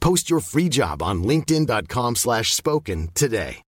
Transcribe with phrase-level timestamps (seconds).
[0.00, 3.62] Post your free job on linkedin.com slash spoken today.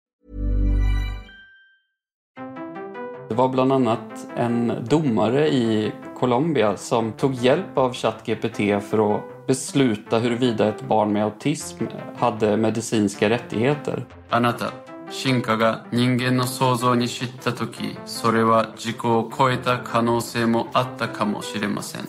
[3.29, 8.57] Det var bland annat en domare i Colombia som tog hjälp av ChatGPT
[8.89, 11.83] för att besluta huruvida ett barn med autism
[12.15, 14.05] hade medicinska rättigheter.
[14.29, 14.73] あなた、
[15.09, 22.07] 進化が人間の想像に知ったとき、それは自己を超えた可能性もあったかもしれません。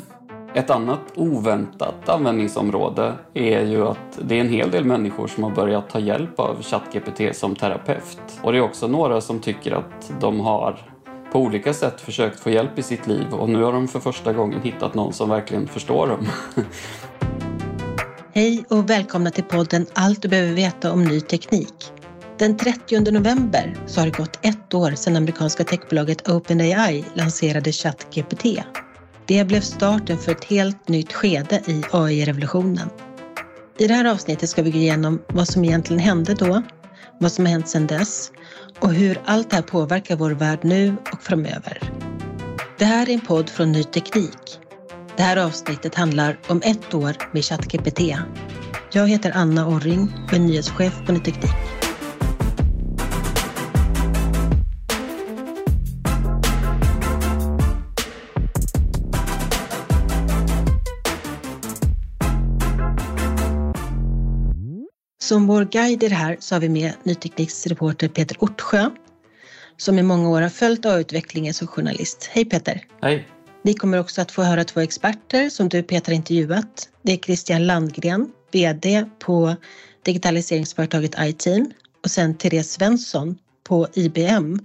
[0.53, 5.51] Ett annat oväntat användningsområde är ju att det är en hel del människor som har
[5.51, 8.39] börjat ta hjälp av ChatGPT som terapeut.
[8.41, 10.77] Och det är också några som tycker att de har
[11.31, 14.33] på olika sätt försökt få hjälp i sitt liv och nu har de för första
[14.33, 16.27] gången hittat någon som verkligen förstår dem.
[18.33, 21.91] Hej och välkomna till podden Allt du behöver veta om ny teknik.
[22.37, 28.45] Den 30 november så har det gått ett år sedan amerikanska techbolaget OpenAI lanserade ChatGPT.
[29.29, 32.89] Det blev starten för ett helt nytt skede i AI-revolutionen.
[33.77, 36.61] I det här avsnittet ska vi gå igenom vad som egentligen hände då,
[37.19, 38.31] vad som har hänt sedan dess
[38.79, 41.91] och hur allt det här påverkar vår värld nu och framöver.
[42.77, 44.59] Det här är en podd från Ny Teknik.
[45.17, 47.99] Det här avsnittet handlar om ett år med ChatGPT.
[48.91, 51.78] Jag heter Anna Orring och är nyhetschef på Ny Teknik.
[65.29, 68.89] Som vår guide i det här så har vi med Ny Tekniks reporter Peter Ortsjö
[69.77, 72.29] som i många år har följt AI-utvecklingen som journalist.
[72.31, 72.85] Hej Peter!
[73.01, 73.27] Hej!
[73.63, 76.89] Vi kommer också att få höra två experter som du Peter intervjuat.
[77.01, 79.55] Det är Christian Landgren, VD på
[80.05, 81.71] digitaliseringsföretaget iTeam
[82.03, 84.59] och sen Therese Svensson på IBM.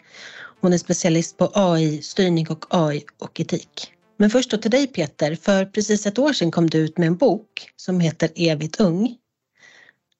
[0.61, 3.93] Hon är specialist på AI-styrning och AI och etik.
[4.19, 7.07] Men först då till dig Peter, för precis ett år sedan kom du ut med
[7.07, 9.17] en bok som heter Evigt ung.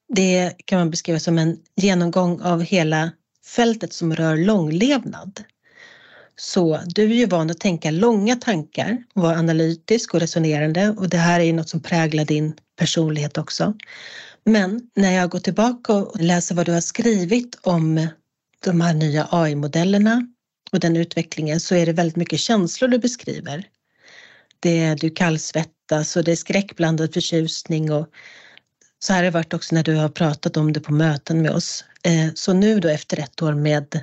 [0.07, 3.11] Det kan man beskriva som en genomgång av hela
[3.45, 5.43] fältet som rör långlevnad.
[6.35, 11.09] Så du är ju van att tänka långa tankar, och vara analytisk och resonerande och
[11.09, 13.73] det här är ju något som präglar din personlighet också.
[14.43, 18.07] Men när jag går tillbaka och läser vad du har skrivit om
[18.59, 20.27] de här nya AI-modellerna
[20.71, 23.67] och den utvecklingen så är det väldigt mycket känslor du beskriver.
[24.59, 28.07] Det är du kallsvettas och det är skräckblandad förtjusning och
[29.05, 31.51] så här har det varit också när du har pratat om det på möten med
[31.51, 31.85] oss.
[32.03, 33.99] Eh, så nu då efter ett år med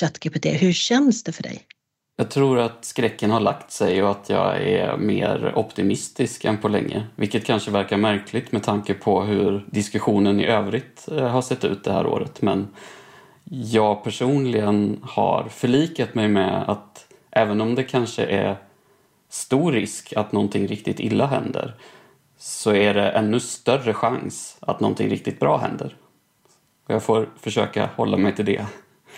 [0.00, 1.62] ChatGPT, hur känns det för dig?
[2.16, 6.68] Jag tror att skräcken har lagt sig och att jag är mer optimistisk än på
[6.68, 7.06] länge.
[7.16, 11.84] Vilket kanske verkar märkligt med tanke på hur diskussionen i övrigt eh, har sett ut
[11.84, 12.42] det här året.
[12.42, 12.68] Men
[13.44, 18.56] jag personligen har förlikat mig med att även om det kanske är
[19.30, 21.74] stor risk att någonting riktigt illa händer
[22.38, 25.96] så är det ännu större chans att någonting riktigt bra händer.
[26.86, 28.66] Och jag får försöka hålla mig till det.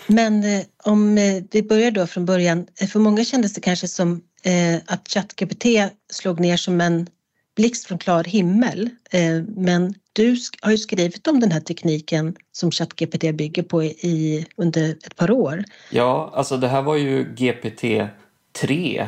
[0.07, 2.67] Men eh, om eh, vi börjar då från början.
[2.91, 5.65] För många kändes det kanske som eh, att ChatGPT
[6.11, 7.07] slog ner som en
[7.55, 8.89] blixt från klar himmel.
[9.11, 14.45] Eh, men du har ju skrivit om den här tekniken som ChatGPT bygger på i,
[14.55, 15.63] under ett par år.
[15.89, 19.07] Ja, alltså det här var ju GPT-3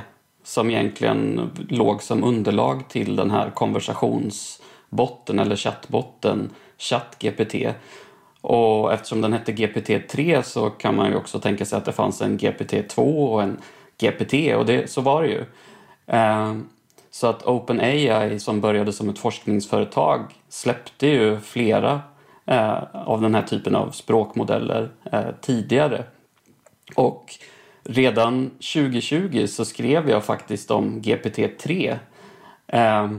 [0.53, 7.55] som egentligen låg som underlag till den här konversationsbotten eller chattbotten ChatGPT.
[8.41, 12.21] Och eftersom den hette GPT-3 så kan man ju också tänka sig att det fanns
[12.21, 12.97] en GPT-2
[13.27, 13.57] och en
[13.97, 15.45] GPT och det, så var det ju.
[16.07, 16.55] Eh,
[17.11, 22.01] så att OpenAI som började som ett forskningsföretag släppte ju flera
[22.45, 26.03] eh, av den här typen av språkmodeller eh, tidigare.
[26.95, 27.35] Och
[27.83, 31.97] redan 2020 så skrev jag faktiskt om GPT-3.
[32.68, 33.12] Eh,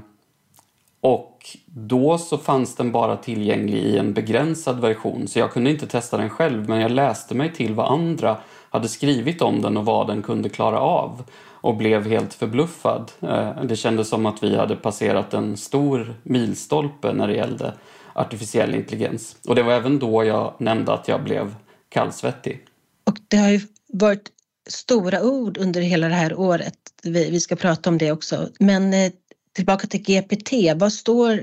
[1.01, 5.87] och då så fanns den bara tillgänglig i en begränsad version så jag kunde inte
[5.87, 8.37] testa den själv men jag läste mig till vad andra
[8.71, 11.25] hade skrivit om den och vad den kunde klara av
[11.65, 13.13] och blev helt förbluffad.
[13.21, 17.73] Ehm, det kändes som att vi hade passerat en stor milstolpe när det gällde
[18.13, 19.37] artificiell intelligens.
[19.49, 21.55] Och det var även då jag nämnde att jag blev
[21.89, 22.61] kallsvettig.
[23.07, 24.31] Och det har ju varit
[24.67, 26.79] stora ord under hela det här året.
[27.03, 28.49] Vi, ska prata om det också.
[28.61, 29.13] Men eh,
[29.53, 31.43] tillbaka till GPT, vad står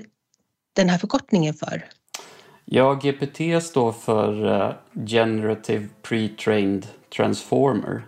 [0.74, 1.86] den här förkortningen för?
[2.66, 4.74] Ja, GPT står för eh,
[5.06, 6.86] Generative Pre-trained
[7.16, 8.02] Transformer.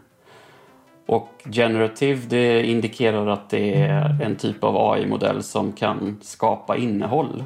[1.05, 7.43] Och generative det indikerar att det är en typ av AI-modell som kan skapa innehåll.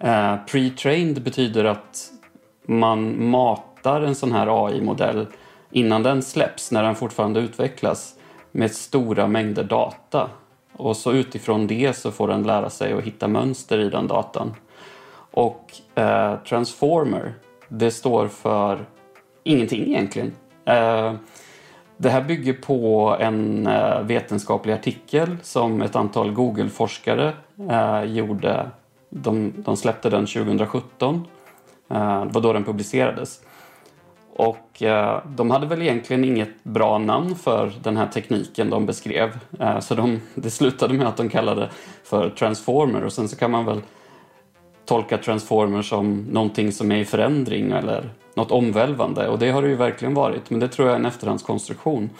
[0.00, 2.10] Eh, pre-trained betyder att
[2.66, 5.26] man matar en sån här AI-modell
[5.70, 8.14] innan den släpps, när den fortfarande utvecklas,
[8.52, 10.30] med stora mängder data.
[10.72, 14.54] Och så utifrån det så får den lära sig att hitta mönster i den datan.
[15.30, 17.34] Och eh, transformer,
[17.68, 18.86] det står för
[19.44, 20.32] ingenting egentligen.
[20.64, 21.12] Eh,
[21.96, 27.32] det här bygger på en eh, vetenskaplig artikel som ett antal Google-forskare
[27.70, 28.70] eh, gjorde.
[29.10, 31.26] De, de, släppte den 2017.
[31.90, 33.40] Eh, det var då den publicerades.
[34.38, 39.38] Och eh, de hade väl egentligen inget bra namn för den här tekniken de beskrev.
[39.60, 41.68] Eh, så de, det slutade med att de kallade det
[42.04, 43.80] för transformer och sen så kan man väl
[44.84, 49.68] tolka transformer som någonting som är i förändring eller något omvälvande och det har det
[49.68, 52.10] ju verkligen varit men det tror jag är en efterhandskonstruktion.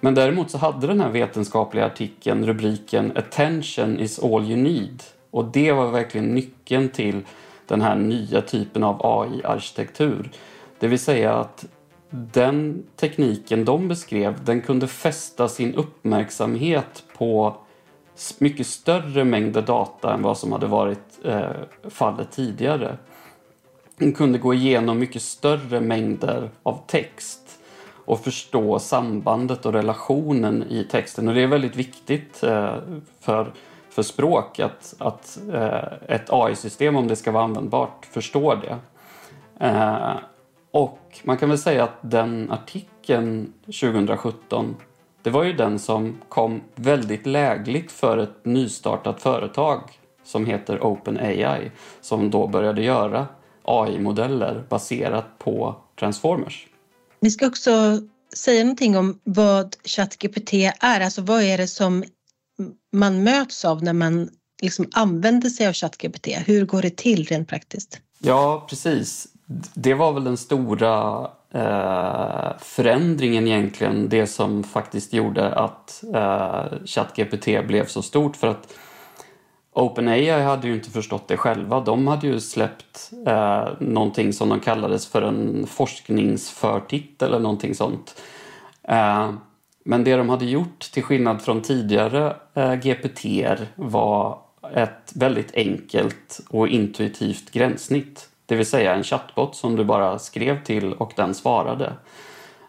[0.00, 5.44] Men däremot så hade den här vetenskapliga artikeln rubriken “Attention is all you need” och
[5.44, 7.22] det var verkligen nyckeln till
[7.66, 10.30] den här nya typen av AI-arkitektur.
[10.78, 11.64] Det vill säga att
[12.10, 17.56] den tekniken de beskrev, den kunde fästa sin uppmärksamhet på
[18.38, 21.50] mycket större mängder data än vad som hade varit eh,
[21.88, 22.96] fallet tidigare.
[23.96, 27.58] De kunde gå igenom mycket större mängder av text
[28.04, 31.28] och förstå sambandet och relationen i texten.
[31.28, 32.74] Och det är väldigt viktigt eh,
[33.20, 33.52] för,
[33.90, 38.78] för språk att, att eh, ett AI-system, om det ska vara användbart, förstår det.
[39.66, 40.16] Eh,
[40.74, 44.76] och man kan väl säga att den artikeln 2017
[45.22, 49.80] det var ju den som kom väldigt lägligt för ett nystartat företag
[50.24, 53.26] som heter OpenAI som då började göra
[53.62, 56.66] AI-modeller baserat på Transformers.
[57.20, 58.00] Vi ska också
[58.36, 62.04] säga någonting om vad ChatGPT är, alltså vad är det som
[62.92, 64.28] man möts av när man
[64.62, 66.28] liksom använder sig av ChatGPT?
[66.46, 68.00] Hur går det till rent praktiskt?
[68.18, 69.33] Ja, precis
[69.74, 71.20] det var väl den stora
[71.50, 74.08] eh, förändringen egentligen.
[74.08, 78.36] Det som faktiskt gjorde att eh, ChatGPT blev så stort.
[78.36, 78.74] För att
[79.72, 81.80] OpenAI hade ju inte förstått det själva.
[81.80, 88.22] De hade ju släppt eh, någonting som de kallades för en forskningsförtitel eller någonting sånt.
[88.82, 89.32] Eh,
[89.84, 93.24] men det de hade gjort, till skillnad från tidigare eh, GPT
[93.74, 94.38] var
[94.74, 98.28] ett väldigt enkelt och intuitivt gränssnitt.
[98.46, 101.92] Det vill säga en chatbot som du bara skrev till och den svarade.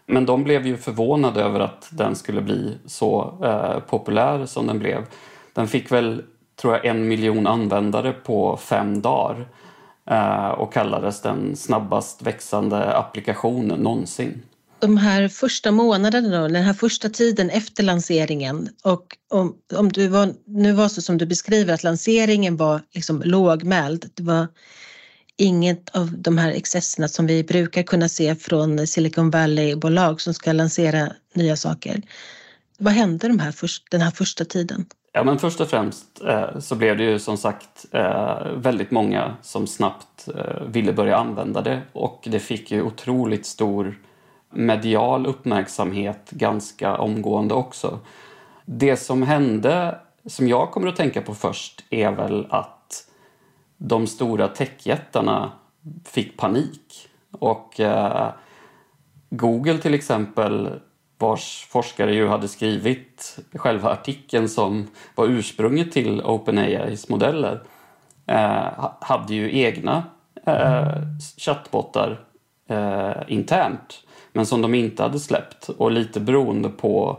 [0.06, 4.78] Men de blev ju förvånade över att den skulle bli så eh, populär som den
[4.78, 5.06] blev.
[5.52, 6.22] Den fick väl,
[6.60, 9.48] tror jag, en miljon användare på fem dagar
[10.10, 14.42] eh, och kallades den snabbast växande applikationen någonsin.
[14.78, 20.08] De här första månaderna, då, den här första tiden efter lanseringen och om, om du
[20.08, 24.10] var, nu var så som du beskriver att lanseringen var liksom lågmäld.
[24.14, 24.46] Det var
[25.36, 30.52] inget av de här excesserna som vi brukar kunna se från Silicon Valley-bolag som ska
[30.52, 32.02] lansera nya saker.
[32.78, 34.86] Vad hände de här först, den här första tiden?
[35.12, 39.36] Ja, men först och främst eh, så blev det ju som sagt eh, väldigt många
[39.42, 43.98] som snabbt eh, ville börja använda det och det fick ju otroligt stor
[44.50, 47.98] medial uppmärksamhet ganska omgående också.
[48.64, 52.75] Det som hände, som jag kommer att tänka på först, är väl att
[53.78, 55.52] de stora techjättarna
[56.04, 57.08] fick panik.
[57.30, 58.30] Och eh,
[59.30, 60.80] Google till exempel,
[61.18, 67.62] vars forskare ju hade skrivit själva artikeln som var ursprunget till OpenAIs modeller,
[68.26, 70.04] eh, hade ju egna
[70.46, 70.96] eh,
[71.36, 72.20] chattbottar
[72.68, 74.02] eh, internt
[74.36, 77.18] men som de inte hade släppt och lite beroende på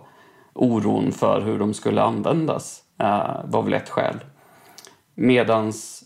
[0.54, 4.16] oron för hur de skulle användas eh, var väl ett skäl.
[5.16, 5.97] Medans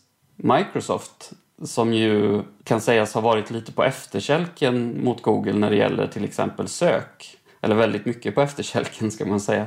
[0.44, 1.34] Microsoft
[1.64, 6.24] som ju kan sägas ha varit lite på efterkälken mot Google när det gäller till
[6.24, 7.38] exempel sök.
[7.62, 9.66] Eller väldigt mycket på efterkälken ska man säga.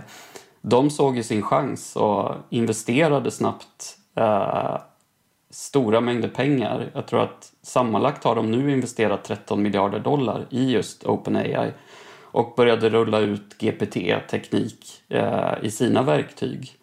[0.60, 4.76] De såg ju sin chans och investerade snabbt eh,
[5.50, 6.90] stora mängder pengar.
[6.94, 11.72] Jag tror att sammanlagt har de nu investerat 13 miljarder dollar i just OpenAI
[12.22, 16.78] och började rulla ut GPT-teknik eh, i sina verktyg.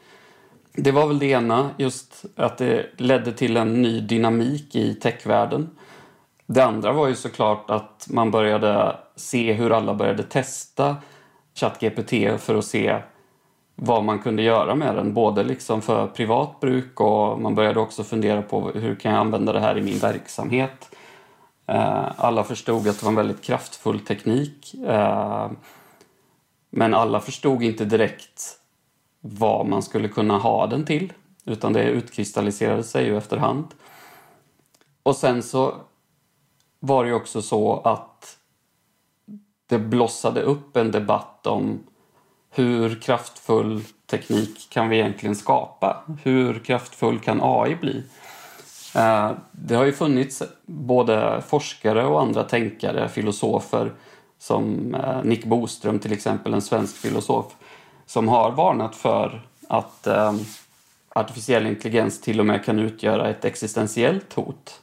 [0.73, 5.69] Det var väl det ena, just att det ledde till en ny dynamik i techvärlden.
[6.45, 10.95] Det andra var ju såklart att man började se hur alla började testa
[11.55, 13.01] ChatGPT för att se
[13.75, 18.03] vad man kunde göra med den, både liksom för privat bruk och man började också
[18.03, 20.95] fundera på hur kan jag använda det här i min verksamhet.
[21.67, 25.51] Eh, alla förstod att det var en väldigt kraftfull teknik eh,
[26.69, 28.60] men alla förstod inte direkt
[29.21, 31.13] vad man skulle kunna ha den till
[31.45, 33.67] utan det utkristalliserade sig ju efterhand.
[35.03, 35.75] Och sen så
[36.79, 38.37] var det ju också så att
[39.67, 41.79] det blossade upp en debatt om
[42.49, 46.03] hur kraftfull teknik kan vi egentligen skapa?
[46.23, 48.03] Hur kraftfull kan AI bli?
[48.95, 53.91] Eh, det har ju funnits både forskare och andra tänkare, filosofer
[54.37, 57.45] som eh, Nick Boström till exempel, en svensk filosof
[58.11, 60.33] som har varnat för att eh,
[61.09, 64.81] artificiell intelligens till och med kan utgöra ett existentiellt hot.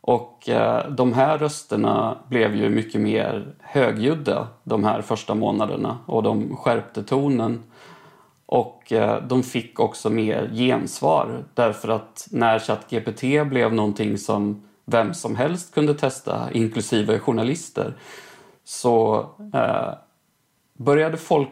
[0.00, 6.22] Och eh, de här rösterna blev ju mycket mer högljudda de här första månaderna och
[6.22, 7.62] de skärpte tonen.
[8.46, 15.14] Och eh, de fick också mer gensvar därför att när ChatGPT blev någonting som vem
[15.14, 17.94] som helst kunde testa, inklusive journalister,
[18.64, 19.92] så eh,
[20.76, 21.50] började folk,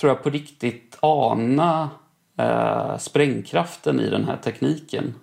[0.00, 1.90] tror jag, på riktigt ana
[2.38, 5.14] eh, sprängkraften i den här tekniken.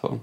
[0.00, 0.18] Så.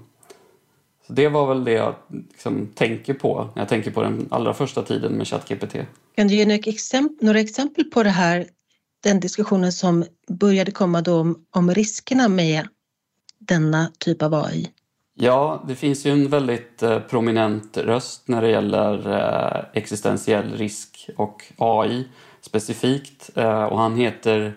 [1.06, 1.94] Så det var väl det jag
[2.28, 5.76] liksom tänker på när jag tänker på den allra första tiden med ChatGPT.
[6.16, 8.46] Kan du ge några exempel, några exempel på det här,
[9.02, 12.68] den diskussionen som började komma då om, om riskerna med
[13.38, 14.70] denna typ av AI?
[15.14, 21.10] Ja, det finns ju en väldigt eh, prominent röst när det gäller eh, existentiell risk
[21.16, 22.08] och AI
[22.40, 23.30] specifikt.
[23.36, 24.54] Eh, och han heter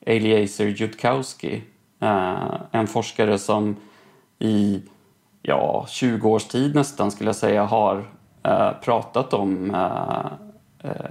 [0.00, 1.62] Eliezer Jutkowski.
[2.00, 3.76] Eh, en forskare som
[4.38, 4.82] i
[5.42, 8.08] ja, 20 års tid nästan skulle jag säga har
[8.42, 9.76] eh, pratat om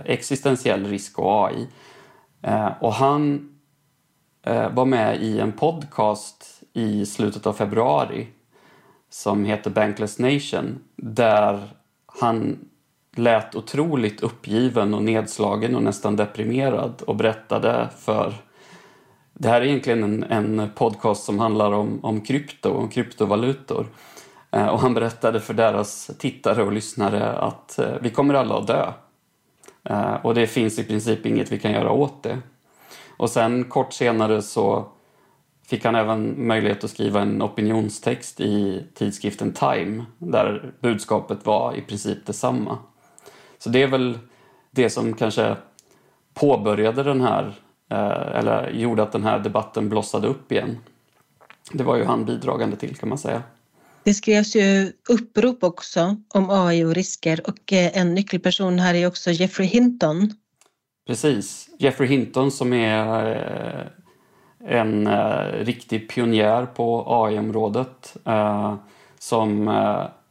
[0.05, 1.67] existentiell risk och AI.
[2.79, 3.49] Och han
[4.71, 8.27] var med i en podcast i slutet av februari
[9.09, 11.69] som heter Bankless Nation där
[12.05, 12.68] han
[13.19, 18.33] lät otroligt uppgiven och nedslagen och nästan deprimerad och berättade för
[19.33, 23.87] det här är egentligen en, en podcast som handlar om, om krypto och kryptovalutor.
[24.51, 28.67] Eh, och han berättade för deras tittare och lyssnare att eh, vi kommer alla att
[28.67, 28.91] dö.
[29.83, 32.37] Eh, och det finns i princip inget vi kan göra åt det.
[33.17, 34.85] Och sen kort senare så
[35.67, 41.81] fick han även möjlighet att skriva en opinionstext i tidskriften Time där budskapet var i
[41.81, 42.77] princip detsamma.
[43.59, 44.19] Så det är väl
[44.71, 45.55] det som kanske
[46.33, 47.53] påbörjade den här,
[48.35, 50.77] eller gjorde att den här debatten blossade upp igen.
[51.71, 53.43] Det var ju han bidragande till kan man säga.
[54.03, 59.07] Det skrevs ju upprop också om AI och risker och eh, en nyckelperson här är
[59.07, 60.33] också Jeffrey Hinton.
[61.07, 61.69] Precis.
[61.79, 68.17] Jeffrey Hinton som är eh, en eh, riktig pionjär på AI-området
[69.19, 69.67] som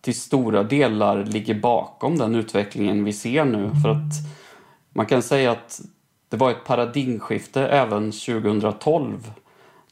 [0.00, 3.70] till stora delar ligger bakom den utvecklingen vi ser nu.
[3.82, 4.12] För att
[4.92, 5.80] man kan säga att
[6.28, 9.32] det var ett paradigmskifte även 2012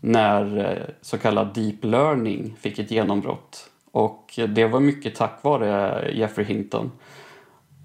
[0.01, 3.71] när så kallad deep learning fick ett genombrott.
[3.91, 6.93] Och det var mycket tack vare Jeffrey Hinton.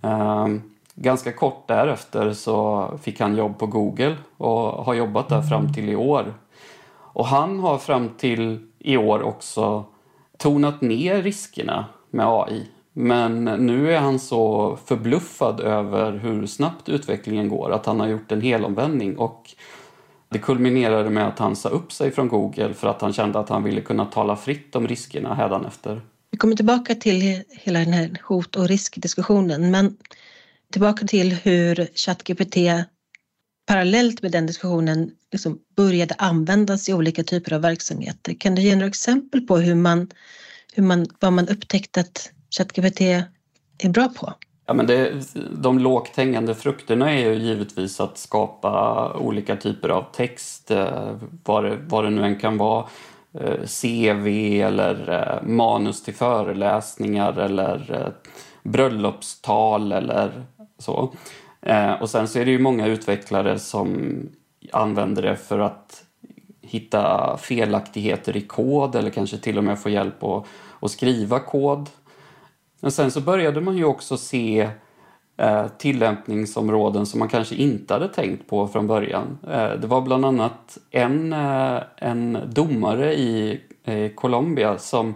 [0.01, 0.62] Ehm,
[0.96, 5.90] ganska kort därefter så fick han jobb på Google och har jobbat där fram till
[5.90, 6.34] i år.
[6.94, 9.86] Och han har fram till i år också
[10.38, 12.65] tonat ner riskerna med AI.
[12.94, 18.32] Men nu är han så förbluffad över hur snabbt utvecklingen går att han har gjort
[18.32, 19.56] en helomvändning och
[20.30, 23.50] det kulminerade med att han sa upp sig från Google för att han kände att
[23.50, 26.01] han ville kunna tala fritt om riskerna hädanefter.
[26.32, 29.98] Vi kommer tillbaka till hela den här hot och riskdiskussionen men
[30.72, 32.58] tillbaka till hur ChatGPT
[33.65, 38.34] parallellt med den diskussionen liksom började användas i olika typer av verksamheter.
[38.39, 40.10] Kan du ge några exempel på hur man
[40.72, 43.01] hur man, vad man upptäckt att ChatGPT
[43.78, 44.34] är bra på?
[44.66, 45.13] Ja, men det,
[45.51, 51.63] de lågt hängande frukterna är ju givetvis att skapa olika typer av text, eh, vad
[51.63, 52.86] det, vad det nu än kan vara.
[53.34, 54.28] Eh, CV
[54.62, 58.13] eller eh, manus till föreläsningar eller
[58.63, 60.46] bröllopstal eller
[60.78, 61.13] så.
[62.00, 64.20] Och sen så är det ju många utvecklare som
[64.72, 66.00] använder det för att
[66.72, 70.46] hitta felaktigheter i kod eller kanske till och med få hjälp att,
[70.80, 71.90] att skriva kod.
[72.80, 74.70] Men sen så började man ju också se
[75.38, 79.38] eh, tillämpningsområden som man kanske inte hade tänkt på från början.
[79.44, 85.13] Eh, det var bland annat en, eh, en domare i eh, Colombia som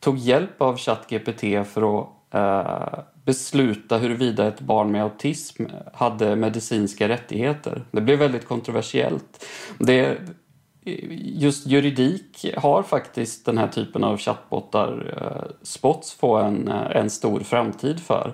[0.00, 5.64] tog hjälp av ChatGPT för att eh, besluta huruvida ett barn med autism
[5.94, 7.84] hade medicinska rättigheter.
[7.90, 9.44] Det blev väldigt kontroversiellt.
[9.78, 10.18] Det,
[11.20, 17.10] just juridik har faktiskt den här typen av chattbottar eh, spots få en, eh, en
[17.10, 18.32] stor framtid för.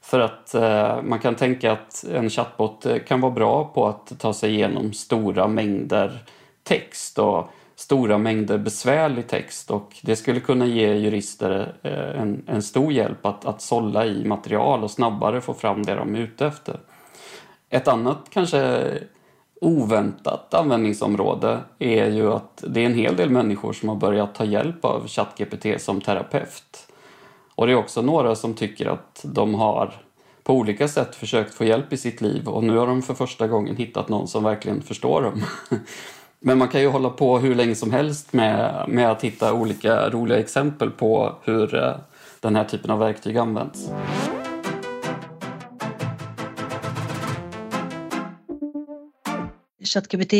[0.00, 4.12] För att eh, man kan tänka att en chatbot eh, kan vara bra på att
[4.18, 6.18] ta sig igenom stora mängder
[6.62, 12.62] text och stora mängder besvärlig text och det skulle kunna ge jurister eh, en, en
[12.62, 16.46] stor hjälp att, att sålla i material och snabbare få fram det de är ute
[16.46, 16.80] efter.
[17.70, 18.90] Ett annat kanske
[19.60, 24.44] oväntat användningsområde är ju att det är en hel del människor som har börjat ta
[24.44, 26.88] hjälp av ChatGPT som terapeut.
[27.54, 29.94] Och det är också några som tycker att de har
[30.42, 33.46] på olika sätt försökt få hjälp i sitt liv och nu har de för första
[33.46, 35.42] gången hittat någon som verkligen förstår dem.
[36.40, 40.10] Men man kan ju hålla på hur länge som helst med, med att hitta olika
[40.10, 41.94] roliga exempel på hur eh,
[42.40, 43.90] den här typen av verktyg används.
[49.86, 50.32] ChatGPT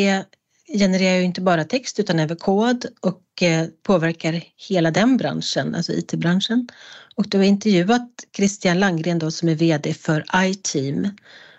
[0.79, 5.93] genererar ju inte bara text utan även kod och eh, påverkar hela den branschen, alltså
[5.93, 6.69] IT-branschen.
[7.15, 11.09] Och du har intervjuat Christian Langgren då, som är VD för iTeam.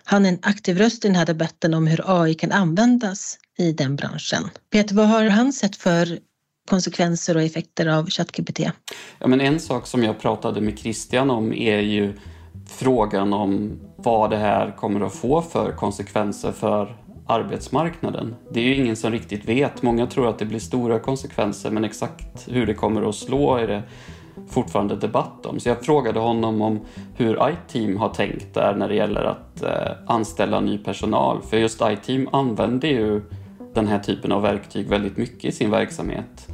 [0.04, 3.72] Han är en aktiv röst i den här debatten om hur AI kan användas i
[3.72, 4.50] den branschen.
[4.70, 6.18] Peter, vad har han sett för
[6.68, 8.60] konsekvenser och effekter av ChatGPT?
[9.18, 12.18] Ja, men en sak som jag pratade med Christian om är ju
[12.66, 16.96] frågan om vad det här kommer att få för konsekvenser för
[17.28, 18.34] arbetsmarknaden.
[18.52, 19.82] Det är ju ingen som riktigt vet.
[19.82, 23.66] Många tror att det blir stora konsekvenser men exakt hur det kommer att slå är
[23.66, 23.82] det
[24.48, 25.60] fortfarande debatt om.
[25.60, 26.80] Så jag frågade honom om
[27.14, 31.42] hur iTeam har tänkt där när det gäller att eh, anställa ny personal.
[31.42, 33.22] För just iTeam använder ju
[33.74, 36.48] den här typen av verktyg väldigt mycket i sin verksamhet.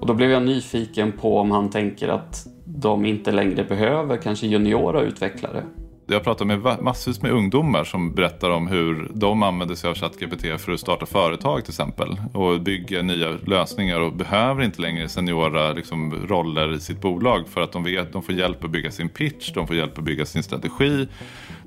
[0.00, 4.46] Och då blev jag nyfiken på om han tänker att de inte längre behöver kanske
[4.46, 5.62] juniora utvecklare
[6.10, 10.60] jag pratar med massvis med ungdomar som berättar om hur de använder sig av ChatGPT
[10.60, 12.20] för att starta företag till exempel.
[12.32, 17.60] Och bygga nya lösningar och behöver inte längre seniora liksom, roller i sitt bolag för
[17.60, 20.04] att de vet att de får hjälp att bygga sin pitch, de får hjälp att
[20.04, 21.08] bygga sin strategi.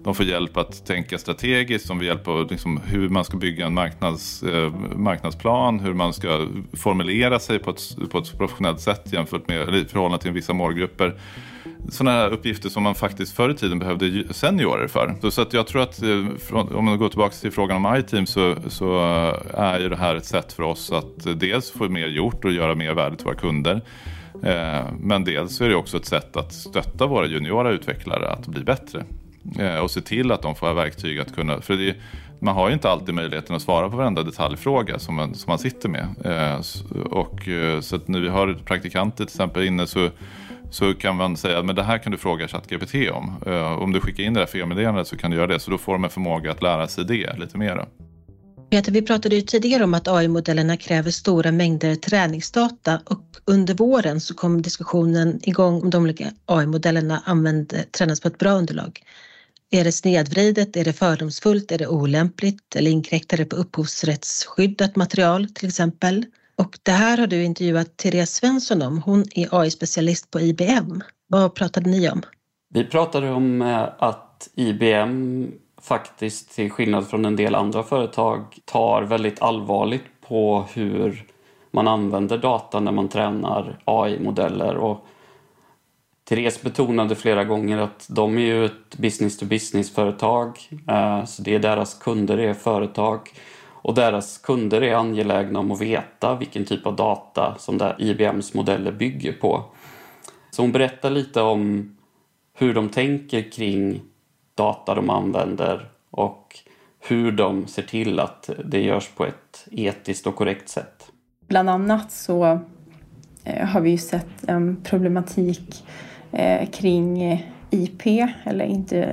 [0.04, 3.66] De får hjälp att tänka strategiskt, de får hjälp att liksom, hur man ska bygga
[3.66, 9.14] en marknads, eh, marknadsplan, hur man ska formulera sig på ett, på ett professionellt sätt
[9.14, 11.16] jämfört med i förhållande till vissa målgrupper
[11.90, 15.30] sådana här uppgifter som man faktiskt förr i tiden behövde seniorer för.
[15.30, 18.56] Så, att jag tror att eh, om man går tillbaka till frågan om iTeam så,
[18.68, 22.08] så eh, är ju det här ett sätt för oss att eh, dels få mer
[22.08, 23.82] gjort och göra mer värde till våra kunder.
[25.00, 29.04] Men dels är det också ett sätt att stötta våra juniora utvecklare att bli bättre.
[29.84, 31.96] Och se till att de får verktyg att kunna, för det,
[32.40, 35.60] man har ju inte alltid möjligheten att svara på varenda detaljfråga som man, som man
[35.60, 36.08] sitter med.
[37.06, 37.40] Och,
[37.84, 40.10] så att när vi har praktikanter till exempel inne så
[40.72, 43.44] så kan man säga att det här kan du fråga ChatGPT om.
[43.48, 45.60] Uh, om du skickar in det där felmeddelandet så kan du göra det.
[45.60, 47.86] Så då får de en förmåga att lära sig det lite mer.
[48.72, 54.20] Peter, vi pratade ju tidigare om att AI-modellerna kräver stora mängder träningsdata och under våren
[54.20, 59.00] så kom diskussionen igång om de olika AI-modellerna använder, tränas på ett bra underlag.
[59.72, 60.78] Är det snedvridet?
[60.78, 61.72] Är det fördomsfullt?
[61.72, 62.76] Är det olämpligt?
[62.76, 66.26] Eller inkräktar det på upphovsrättsskyddat material till exempel?
[66.62, 69.02] Och det här har du intervjuat Therese Svensson om.
[69.06, 71.02] Hon är AI-specialist på IBM.
[71.28, 72.22] Vad pratade ni om?
[72.74, 75.48] Vi pratade om eh, att IBM
[75.82, 81.26] faktiskt, till skillnad från en del andra företag, tar väldigt allvarligt på hur
[81.72, 84.76] man använder data när man tränar AI-modeller.
[84.76, 85.06] Och
[86.30, 91.94] Therese betonade flera gånger att de är ju ett business-to-business-företag, eh, så det är deras
[91.94, 93.30] kunder, det är företag.
[93.82, 98.54] Och deras kunder är angelägna om att veta vilken typ av data som där IBMs
[98.54, 99.64] modeller bygger på.
[100.52, 101.96] Så hon berättar lite om
[102.54, 104.02] hur de tänker kring
[104.56, 106.60] data de använder och
[107.00, 111.12] hur de ser till att det görs på ett etiskt och korrekt sätt.
[111.48, 112.60] Bland annat så
[113.44, 115.84] eh, har vi ju sett en problematik
[116.32, 117.38] eh, kring
[117.70, 118.06] IP
[118.44, 118.66] eller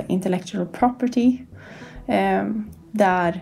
[0.09, 1.39] intellectual property
[2.07, 2.45] eh,
[2.91, 3.41] där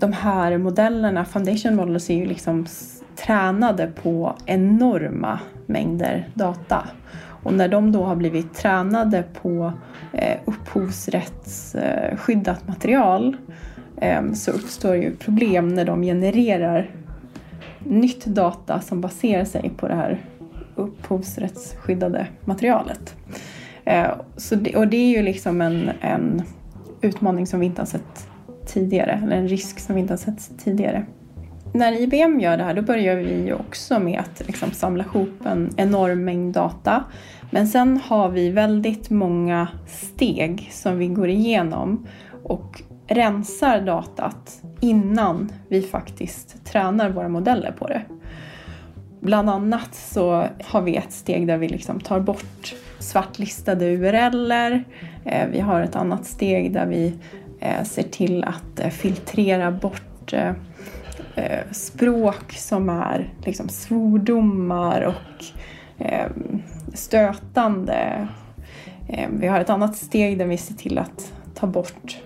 [0.00, 2.66] de här modellerna, foundation models, är ju liksom
[3.16, 6.88] tränade på enorma mängder data.
[7.42, 9.72] Och när de då har blivit tränade på
[10.12, 13.36] eh, upphovsrättsskyddat material
[14.00, 16.90] ehm, så uppstår ju problem när de genererar
[17.78, 20.20] nytt data som baserar sig på det här
[20.74, 23.14] upphovsrättsskyddade materialet.
[23.84, 26.42] Eh, så det, och det är ju liksom en, en
[27.00, 28.29] utmaning som vi inte har sett
[28.70, 31.06] tidigare, eller en risk som vi inte har sett tidigare.
[31.72, 35.70] När IBM gör det här då börjar vi också med att liksom samla ihop en
[35.76, 37.04] enorm mängd data.
[37.50, 42.06] Men sen har vi väldigt många steg som vi går igenom
[42.44, 48.02] och rensar datat innan vi faktiskt tränar våra modeller på det.
[49.20, 54.84] Bland annat så har vi ett steg där vi liksom tar bort svartlistade URLer.
[55.24, 57.14] Eh, vi har ett annat steg där vi
[57.62, 60.52] Eh, ser till att eh, filtrera bort eh,
[61.70, 65.44] språk som är liksom svordomar och
[66.94, 68.28] stötande.
[69.30, 72.18] Vi har ett annat steg där vi ser till att ta bort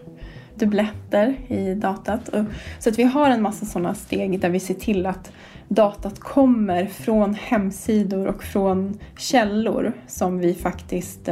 [0.55, 2.31] dubbletter i datat.
[2.79, 5.33] Så att vi har en massa sådana steg där vi ser till att
[5.68, 11.29] datat kommer från hemsidor och från källor som vi faktiskt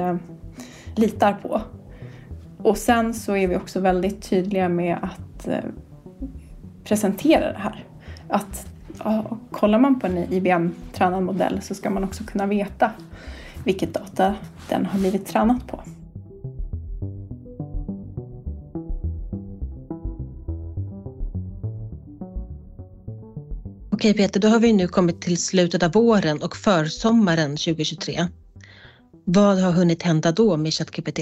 [0.96, 1.60] litar på.
[2.62, 5.64] Och sen så är vi också väldigt tydliga med att eh,
[6.84, 7.84] presentera det här.
[8.28, 8.66] Att
[9.04, 12.90] ja, kollar man på en IBM-tränad modell så ska man också kunna veta
[13.64, 14.34] vilket data
[14.68, 15.80] den har blivit tränad på.
[23.90, 28.26] Okej Peter, då har vi nu kommit till slutet av våren och försommaren 2023.
[29.24, 31.20] Vad har hunnit hända då med ChatGPT?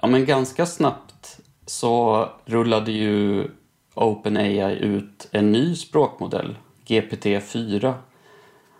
[0.00, 3.50] Ja, men ganska snabbt så rullade ju
[3.94, 6.56] OpenAI ut en ny språkmodell,
[6.86, 7.94] GPT-4.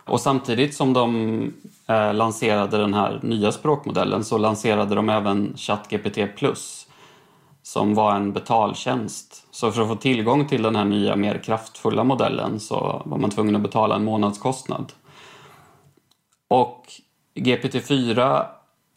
[0.04, 1.52] Och samtidigt som de
[1.86, 6.86] eh, lanserade den här nya språkmodellen så lanserade de även ChatGPT Plus
[7.62, 9.46] som var en betaltjänst.
[9.50, 13.30] Så för att få tillgång till den här nya mer kraftfulla modellen så var man
[13.30, 14.92] tvungen att betala en månadskostnad.
[16.48, 16.86] Och
[17.34, 18.46] GPT-4,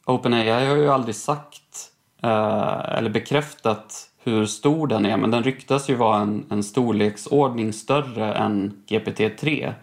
[0.06, 1.91] OpenAI har ju aldrig sagt
[2.24, 7.74] eh, eller bekräftat hur stor den är men den ryktas ju vara en, en storleksordning
[7.74, 9.74] större än GPT-3.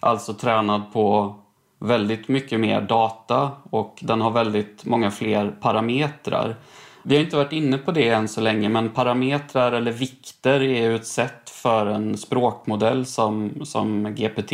[0.00, 1.34] Alltså tränad på
[1.78, 6.56] väldigt mycket mer data och den har väldigt många fler parametrar.
[7.02, 10.88] Vi har inte varit inne på det än så länge, men parametrar eller vikter är
[10.88, 14.52] ju ett sätt för en språkmodell som, som GPT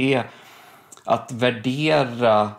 [1.05, 2.51] att värdera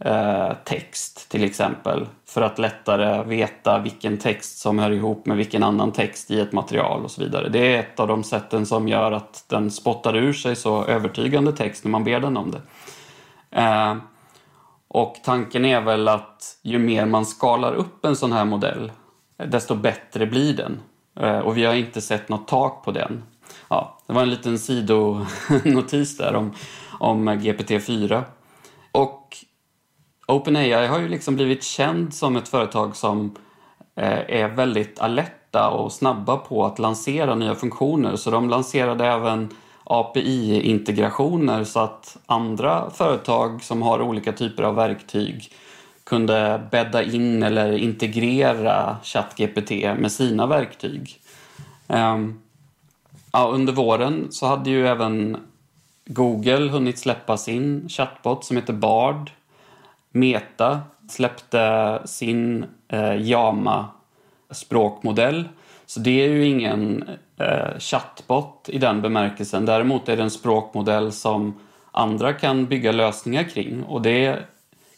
[0.00, 5.62] Eh, text till exempel för att lättare veta vilken text som hör ihop med vilken
[5.62, 7.48] annan text i ett material och så vidare.
[7.48, 11.52] Det är ett av de sätten som gör att den spottar ur sig så övertygande
[11.52, 12.60] text när man ber den om det.
[13.50, 13.96] Eh,
[14.88, 18.92] och tanken är väl att ju mer man skalar upp en sån här modell
[19.36, 20.80] desto bättre blir den.
[21.20, 23.22] Eh, och vi har inte sett något tak på den.
[23.68, 26.52] Ja, det var en liten sidonotis där om,
[26.98, 28.22] om GPT-4.
[28.92, 29.36] Och
[30.28, 33.36] OpenAI har ju liksom blivit känd som ett företag som
[33.96, 38.16] eh, är väldigt alerta och snabba på att lansera nya funktioner.
[38.16, 39.48] Så de lanserade även
[39.84, 45.52] API-integrationer så att andra företag som har olika typer av verktyg
[46.04, 51.20] kunde bädda in eller integrera ChatGPT med sina verktyg.
[51.88, 52.40] Ehm,
[53.32, 55.36] ja, under våren så hade ju även
[56.04, 59.30] Google hunnit släppa sin chatbot som heter Bard.
[60.10, 65.48] Meta släppte sin eh, Jama-språkmodell.
[65.86, 69.66] Så det är ju ingen eh, chatbot i den bemärkelsen.
[69.66, 71.60] Däremot är det en språkmodell som
[71.92, 73.82] andra kan bygga lösningar kring.
[73.82, 74.38] Och det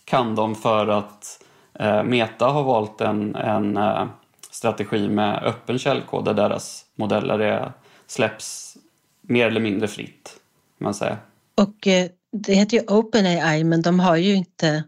[0.04, 1.44] kan de för att
[1.74, 4.06] eh, Meta har valt en, en eh,
[4.50, 7.72] strategi med öppen källkod där deras modeller är,
[8.06, 8.76] släpps
[9.20, 10.36] mer eller mindre fritt.
[10.78, 11.16] Man säger.
[11.54, 14.84] Och eh, det heter ju OpenAI men de har ju inte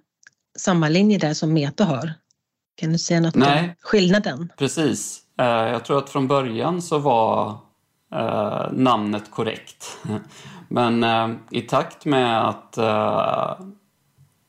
[0.62, 2.12] samma linje där som Meta har.
[2.76, 4.52] Kan du säga något Nej, om skillnaden?
[4.58, 5.20] Precis.
[5.36, 7.58] Jag tror att från början så var
[8.72, 9.98] namnet korrekt.
[10.68, 11.04] Men
[11.50, 12.78] i takt med att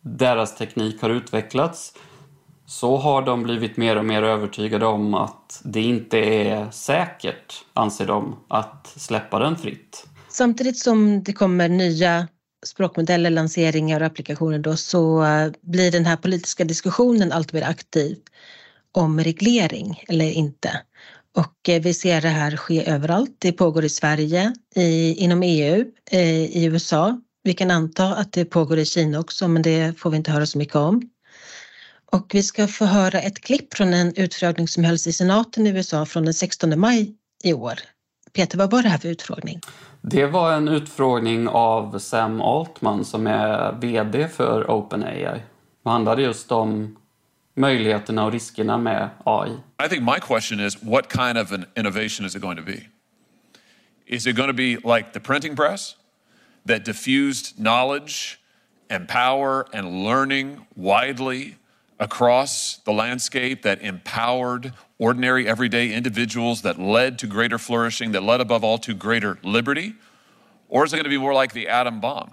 [0.02, 1.94] deras teknik har utvecklats
[2.66, 8.08] så har de blivit mer och mer övertygade om att det inte är säkert, anser
[8.08, 10.08] de, att släppa den fritt.
[10.30, 12.28] Samtidigt som det kommer nya
[12.64, 18.18] språkmodeller, lanseringar och applikationer då så eh, blir den här politiska diskussionen allt mer aktiv
[18.92, 20.82] om reglering eller inte.
[21.36, 23.36] Och eh, vi ser det här ske överallt.
[23.40, 27.22] Det pågår i Sverige, i, inom EU, eh, i USA.
[27.44, 30.46] Vi kan anta att det pågår i Kina också, men det får vi inte höra
[30.46, 31.10] så mycket om.
[32.12, 35.70] Och vi ska få höra ett klipp från en utfrågning som hölls i senaten i
[35.70, 37.80] USA från den 16 maj i år.
[38.34, 39.62] Peter, vad var det här för utfrågning?
[40.06, 45.42] Det var en utfrågning av Sam Altman som är VD för OpenAI.
[45.84, 46.98] Det handlade just om
[47.56, 49.52] möjligheterna och riskerna med AI.
[49.86, 52.82] I think my question is what kind of an innovation is it going to be?
[54.06, 55.96] Is it going to be like the printing press
[56.68, 58.40] that diffused knowledge
[58.90, 61.56] and power and learning widely
[61.98, 64.74] across the landscape that empowered
[65.08, 69.94] ordinary, everyday individuals, that led to greater flourishing, that led above all to greater liberty?
[70.70, 72.30] Or is it going to be more like the atom bomb?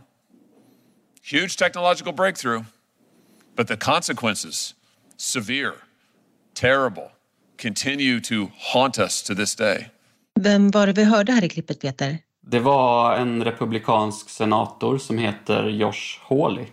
[1.23, 2.63] Huge technological breakthrough,
[3.57, 4.75] but the consequences,
[5.17, 5.75] severe,
[6.55, 7.11] terrible,
[7.59, 9.91] continue to haunt us to this day.
[10.41, 12.19] Vem var det vi hörde här i klippet, Peter?
[12.41, 16.67] Det var en republikansk senator som heter Josh Hawley.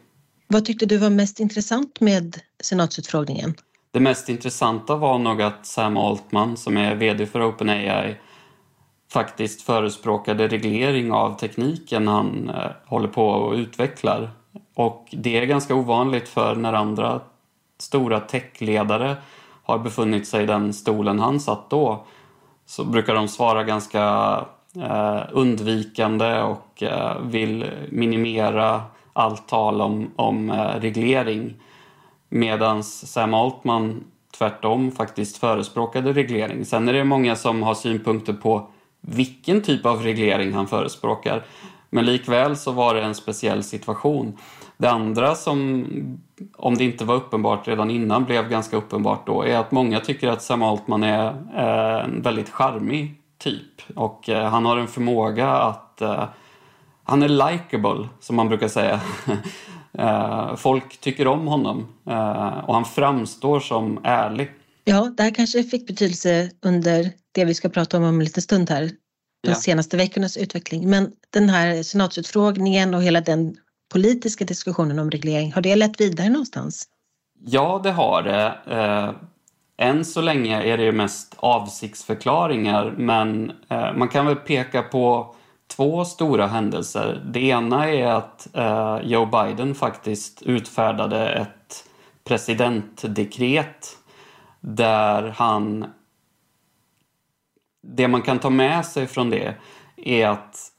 [0.48, 3.56] Vad tyckte du var mest intressant med senatsutfrågningen?
[3.98, 8.16] Det mest intressanta var nog att Sam Altman, som är VD för OpenAI,
[9.12, 14.30] faktiskt förespråkade reglering av tekniken han eh, håller på och utvecklar.
[14.76, 17.22] Och det är ganska ovanligt för när andra
[17.80, 19.16] stora techledare
[19.64, 22.06] har befunnit sig i den stolen han satt då
[22.66, 24.02] så brukar de svara ganska
[24.76, 28.82] eh, undvikande och eh, vill minimera
[29.14, 31.54] allt tal om, om reglering.
[32.30, 34.04] Medan Sam Altman
[34.38, 36.66] tvärtom faktiskt förespråkade reglering.
[36.66, 38.70] Sen är det många som har synpunkter på
[39.02, 41.44] vilken typ av reglering han förespråkar.
[41.90, 44.38] Men likväl så var det en speciell situation.
[44.78, 45.86] Det andra som,
[46.56, 50.28] om det inte var uppenbart redan innan, blev ganska uppenbart då är att många tycker
[50.28, 53.82] att Sam Altman är eh, en väldigt charmig typ.
[53.96, 56.24] Och eh, han har en förmåga att eh,
[57.04, 59.00] han är likable, som man brukar säga.
[59.98, 64.52] Eh, folk tycker om honom eh, och han framstår som ärlig.
[64.84, 68.44] Ja, det här kanske fick betydelse under det vi ska prata om om en liten
[68.44, 68.84] stund här.
[69.44, 69.56] De ja.
[69.56, 70.90] senaste veckornas utveckling.
[70.90, 73.58] Men den här senatsutfrågningen och hela den
[73.94, 76.86] politiska diskussionen om reglering, har det lett vidare någonstans?
[77.46, 78.56] Ja, det har det.
[78.76, 79.14] Eh,
[79.88, 83.52] än så länge är det mest avsiktsförklaringar men
[83.96, 85.36] man kan väl peka på
[85.68, 87.22] två stora händelser.
[87.26, 91.90] Det ena är att eh, Joe Biden faktiskt utfärdade ett
[92.24, 93.98] presidentdekret
[94.60, 95.86] där han...
[97.82, 99.56] Det man kan ta med sig från det
[99.96, 100.72] är att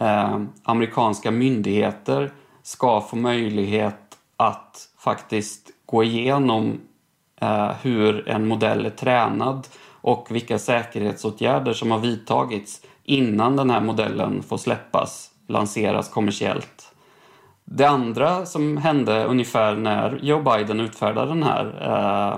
[0.00, 6.80] eh, amerikanska myndigheter ska få möjlighet att faktiskt gå igenom
[7.40, 9.68] eh, hur en modell är tränad
[10.00, 16.94] och vilka säkerhetsåtgärder som har vidtagits innan den här modellen får släppas, lanseras kommersiellt.
[17.64, 22.32] Det andra som hände ungefär när Joe Biden utfärdade den här, eh,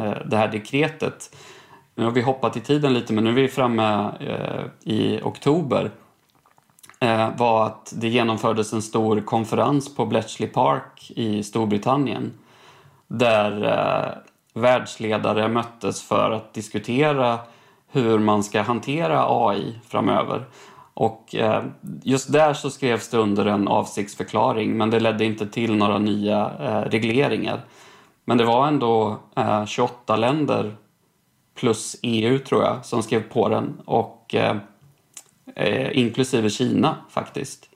[0.00, 1.36] eh det här dekretet,
[1.94, 5.90] nu har vi hoppat i tiden lite men nu är vi framme eh, i oktober,
[7.00, 12.32] eh, var att det genomfördes en stor konferens på Bletchley Park i Storbritannien
[13.06, 14.18] där eh,
[14.60, 17.38] världsledare möttes för att diskutera
[17.90, 20.44] hur man ska hantera AI framöver.
[20.94, 21.62] Och eh,
[22.02, 26.52] just där så skrevs det under en avsiktsförklaring men det ledde inte till några nya
[26.60, 27.60] eh, regleringar.
[28.24, 29.18] Men det var ändå
[29.66, 30.76] 28 eh, länder
[31.56, 34.34] plus EU tror jag som skrev på den och
[35.92, 37.68] inklusive Kina faktiskt.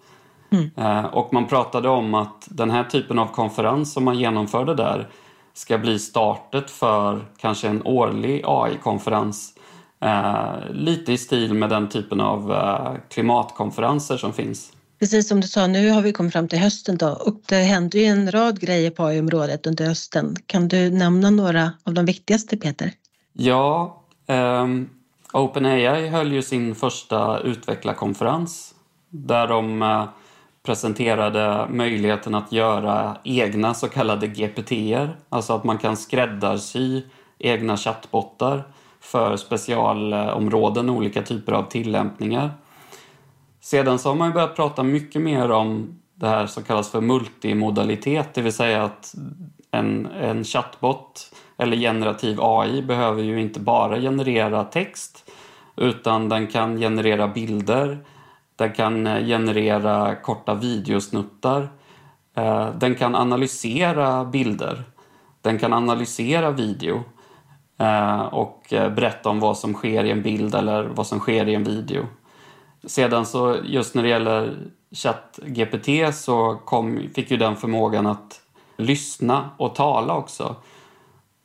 [0.51, 1.07] Mm.
[1.07, 5.09] Och man pratade om att den här typen av konferens som man genomförde där
[5.53, 9.55] ska bli startet för kanske en årlig AI-konferens
[10.03, 14.73] Eh, lite i stil med den typen av eh, klimatkonferenser som finns.
[14.99, 17.99] Precis som du sa, nu har vi kommit fram till hösten då och det händer
[17.99, 20.37] ju en rad grejer på AI-området under hösten.
[20.47, 22.93] Kan du nämna några av de viktigaste, Peter?
[23.33, 24.91] Ja, um,
[25.33, 28.75] OpenAI höll ju sin första utvecklarkonferens
[29.09, 30.05] där de uh,
[30.63, 37.03] presenterade möjligheten att göra egna så kallade GPT-er, alltså att man kan skräddarsy
[37.39, 38.65] egna chattbottar
[39.03, 42.51] för specialområden och olika typer av tillämpningar.
[43.61, 48.35] Sedan så har man börjat prata mycket mer om det här som kallas för multimodalitet,
[48.35, 49.15] det vill säga att
[49.71, 55.31] en, en chatbot eller generativ AI behöver ju inte bara generera text
[55.77, 57.99] utan den kan generera bilder,
[58.57, 61.69] Den kan eh, generera korta videosnuttar.
[62.35, 64.85] Eh, den kan analysera bilder.
[65.41, 67.03] Den kan analysera video
[67.79, 71.49] Eh, och eh, berätta om vad som sker i en bild eller vad som sker
[71.49, 72.07] i en video.
[72.85, 74.57] Sedan så just när det gäller
[74.95, 78.41] ChatGPT så kom, fick ju den förmågan att
[78.77, 80.57] lyssna och tala också.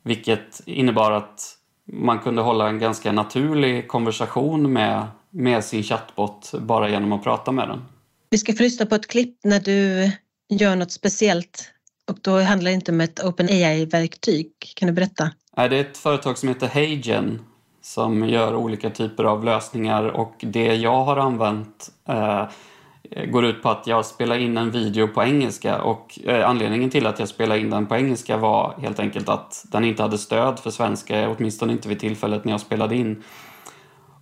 [0.04, 1.58] Vilket innebar att
[1.94, 7.52] man kunde hålla en ganska naturlig konversation med, med sin chatbot bara genom att prata
[7.52, 7.86] med den.
[8.30, 10.12] Vi ska få lyssna på ett klipp när du
[10.50, 11.72] gör något speciellt
[12.10, 14.52] och då handlar det inte om ett OpenAI-verktyg.
[14.76, 15.32] Kan du berätta?
[15.58, 17.42] Nej, det är ett företag som heter Hagen
[17.82, 22.44] som gör olika typer av lösningar och det jag har använt eh,
[23.26, 27.08] går ut på att jag spelar in en video på engelska och eh, anledningen till
[27.08, 30.60] att jag spelade in den på engelska var helt enkelt att den inte hade stöd
[30.60, 33.24] för svenska, åtminstone inte vid tillfället när jag spelade in.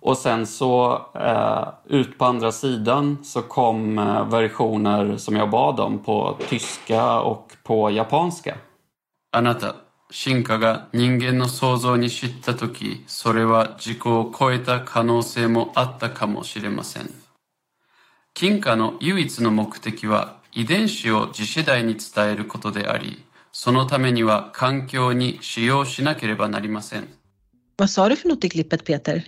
[0.00, 5.80] Och sen så eh, ut på andra sidan så kom eh, versioner som jag bad
[5.80, 8.56] om på tyska och på japanska.
[9.36, 9.72] Anata,
[10.10, 17.10] 進化が人間の想像に知ったとき、それは自己を超えた可能性もあったかもしれません。
[18.34, 27.08] 金貨の唯一の目的は遺伝子を次世代に伝えることであり、そのためには環境に使用しなければなりません。
[27.78, 29.22] Vad sa du för något i klippet Peter?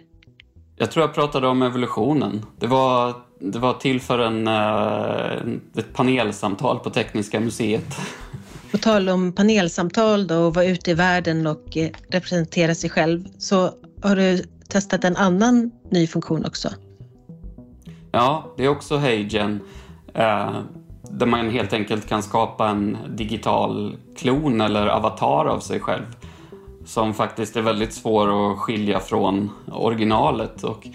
[0.76, 2.46] Jag tror jag pratade om evolutionen.
[2.58, 4.48] Det var, det var till för en,
[5.76, 7.96] ett panelsamtal på Tekniska museet.
[8.70, 13.24] På tal om panelsamtal då och vara ute i världen och eh, representera sig själv
[13.38, 13.70] så
[14.02, 16.68] har du testat en annan ny funktion också.
[18.12, 19.60] Ja, det är också HeyGen.
[20.14, 20.60] Eh,
[21.10, 26.04] där man helt enkelt kan skapa en digital klon eller avatar av sig själv.
[26.84, 30.64] Som faktiskt är väldigt svår att skilja från originalet.
[30.64, 30.88] Och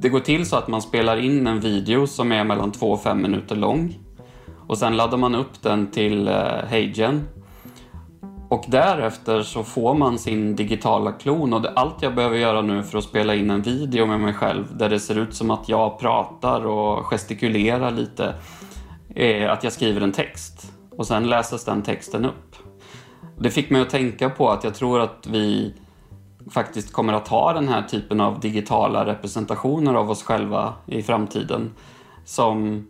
[0.00, 3.02] det går till så att man spelar in en video som är mellan två och
[3.02, 4.03] fem minuter lång.
[4.66, 7.28] Och sen laddar man upp den till eh, HeyGen.
[8.48, 12.82] Och därefter så får man sin digitala klon och det, allt jag behöver göra nu
[12.82, 15.68] för att spela in en video med mig själv där det ser ut som att
[15.68, 18.34] jag pratar och gestikulerar lite
[19.14, 22.56] är att jag skriver en text och sen läses den texten upp.
[23.38, 25.74] Det fick mig att tänka på att jag tror att vi
[26.50, 31.72] faktiskt kommer att ha den här typen av digitala representationer av oss själva i framtiden
[32.24, 32.86] som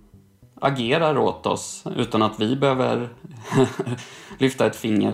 [0.65, 3.09] agerar åt oss utan att vi behöver
[4.39, 5.13] lyfta ett finger.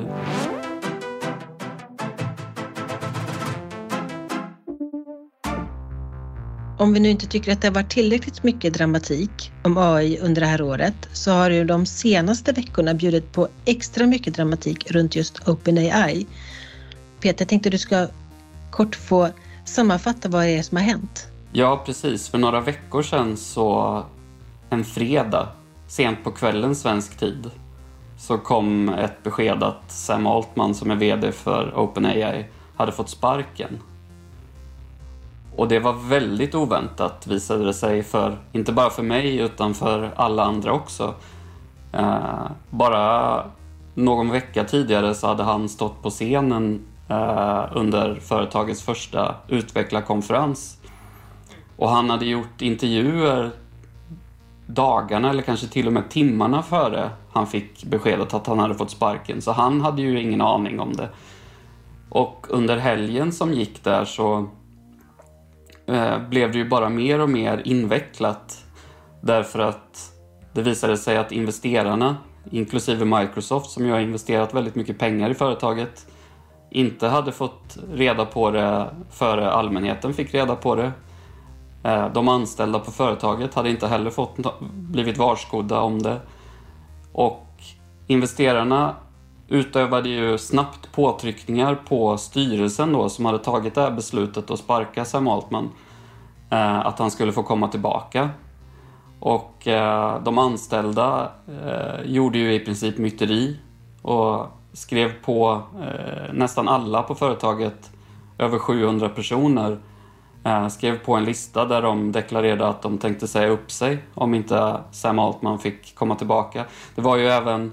[6.78, 10.40] Om vi nu inte tycker att det har varit tillräckligt mycket dramatik om AI under
[10.40, 15.16] det här året så har ju de senaste veckorna bjudit på extra mycket dramatik runt
[15.16, 16.26] just OpenAI.
[17.20, 18.06] Peter, jag tänkte du ska
[18.70, 19.28] kort få
[19.64, 21.26] sammanfatta vad det är som har hänt.
[21.52, 22.28] Ja, precis.
[22.28, 24.02] För några veckor sedan så
[24.70, 25.48] en fredag,
[25.86, 27.50] sent på kvällen svensk tid,
[28.18, 33.78] så kom ett besked att Sam Altman som är VD för OpenAI hade fått sparken.
[35.56, 40.12] Och det var väldigt oväntat visade det sig för, inte bara för mig utan för
[40.16, 41.14] alla andra också.
[41.92, 43.44] Eh, bara
[43.94, 50.78] någon vecka tidigare så hade han stått på scenen eh, under företagets första utvecklarkonferens.
[51.76, 53.50] Och han hade gjort intervjuer
[54.74, 58.90] dagarna eller kanske till och med timmarna före han fick beskedet att han hade fått
[58.90, 59.42] sparken.
[59.42, 61.08] Så han hade ju ingen aning om det.
[62.08, 64.48] Och under helgen som gick där så
[65.86, 68.64] eh, blev det ju bara mer och mer invecklat.
[69.20, 70.12] Därför att
[70.52, 72.16] det visade sig att investerarna,
[72.50, 76.06] inklusive Microsoft som ju har investerat väldigt mycket pengar i företaget,
[76.70, 80.92] inte hade fått reda på det före allmänheten fick reda på det.
[81.82, 86.20] Eh, de anställda på företaget hade inte heller fått, blivit varskodda om det.
[87.12, 87.46] Och
[88.06, 88.94] investerarna
[89.48, 95.04] utövade ju snabbt påtryckningar på styrelsen då som hade tagit det här beslutet att sparka
[95.04, 95.70] Sam Altman.
[96.50, 98.30] Eh, att han skulle få komma tillbaka.
[99.20, 101.30] Och eh, de anställda
[102.04, 103.56] gjorde ju i princip myteri
[104.02, 105.62] och skrev på
[106.32, 107.90] nästan alla på företaget,
[108.38, 109.78] över 700 personer,
[110.44, 114.34] Eh, skrev på en lista där de deklarerade att de tänkte säga upp sig om
[114.34, 116.64] inte Sam Altman fick komma tillbaka.
[116.94, 117.72] Det var ju även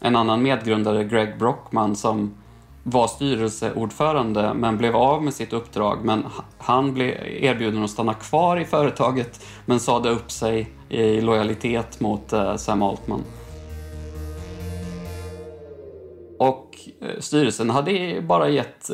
[0.00, 2.34] en annan medgrundare, Greg Brockman, som
[2.82, 5.98] var styrelseordförande men blev av med sitt uppdrag.
[6.02, 6.24] Men
[6.58, 12.32] han blev erbjuden att stanna kvar i företaget men sade upp sig i lojalitet mot
[12.32, 13.22] eh, Sam Altman.
[16.38, 18.90] Och eh, styrelsen hade bara gett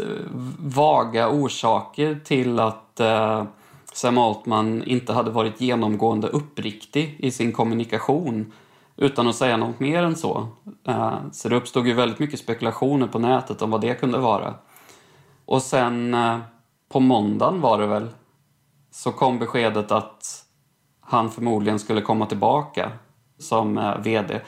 [0.59, 3.45] vaga orsaker till att eh,
[3.93, 8.53] Sam Altman inte hade varit genomgående uppriktig i sin kommunikation
[8.97, 10.49] utan att säga något mer än så.
[10.89, 14.55] Eh, så det uppstod ju väldigt mycket spekulationer på nätet om vad det kunde vara.
[15.45, 16.39] Och sen eh,
[16.93, 18.09] på måndagen var det väl,
[18.91, 20.45] så kom beskedet att
[21.01, 22.93] han förmodligen skulle komma tillbaka
[23.39, 24.41] som eh, VD.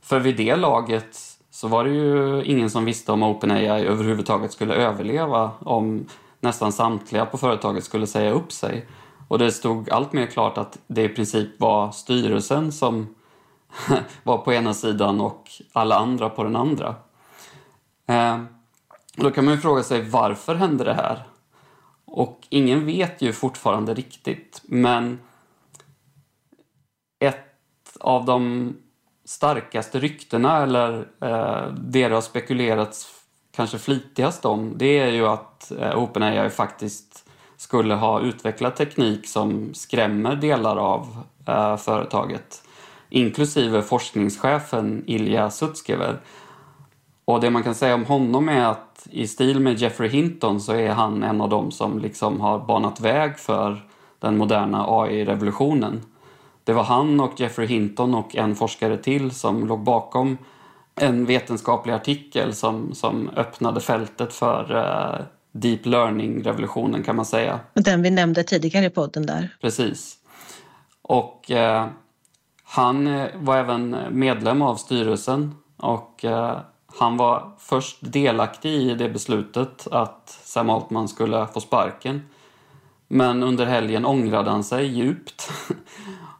[0.00, 1.18] För vid det laget
[1.50, 6.06] så var det ju ingen som visste om OpenAI överhuvudtaget skulle överleva om
[6.40, 8.88] nästan samtliga på företaget skulle säga upp sig.
[9.28, 13.14] Och det stod allt mer klart att det i princip var styrelsen som
[14.22, 16.94] var på ena sidan och alla andra på den andra.
[18.06, 18.38] Eh,
[19.16, 21.22] då kan man ju fråga sig varför hände det här?
[22.04, 25.20] Och ingen vet ju fortfarande riktigt, men
[27.18, 28.74] ett av de
[29.24, 33.17] starkaste ryktena eller eh, det det har spekulerats
[33.58, 37.24] kanske flitigast om det är ju att eh, OpenAI faktiskt
[37.56, 42.62] skulle ha utvecklat teknik som skrämmer delar av eh, företaget
[43.08, 46.20] inklusive forskningschefen Ilja Sutskever.
[47.24, 50.72] Och det man kan säga om honom är att i stil med Jeffrey Hinton så
[50.72, 53.82] är han en av dem som liksom har banat väg för
[54.18, 56.02] den moderna AI-revolutionen.
[56.64, 60.38] Det var han och Jeffrey Hinton och en forskare till som låg bakom
[61.00, 67.60] en vetenskaplig artikel som, som öppnade fältet för uh, deep learning-revolutionen kan man säga.
[67.74, 69.56] Den vi nämnde tidigare i podden där.
[69.60, 70.16] Precis.
[71.02, 71.86] Och uh,
[72.64, 76.24] han uh, var även medlem av styrelsen och
[76.98, 82.22] han var först delaktig i det beslutet att Sam Altman skulle få sparken.
[83.08, 85.50] Men under helgen ångrade han sig djupt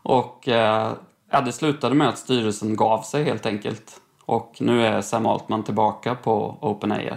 [0.09, 0.93] Och eh,
[1.31, 4.01] ja, det slutade med att styrelsen gav sig helt enkelt.
[4.29, 7.11] Och nu är Sam Altman tillbaka på OpenAI.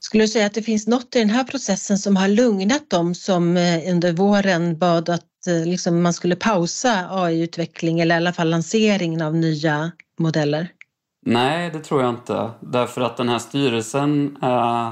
[0.00, 3.14] Skulle du säga att det finns något i den här processen som har lugnat dem
[3.14, 8.32] som eh, under våren bad att eh, liksom, man skulle pausa AI-utveckling eller i alla
[8.32, 10.68] fall lanseringen av nya modeller?
[11.26, 12.50] Nej, det tror jag inte.
[12.60, 14.90] Därför att den här styrelsen eh,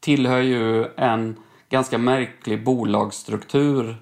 [0.00, 1.36] tillhör ju en
[1.68, 3.96] ganska märklig bolagsstruktur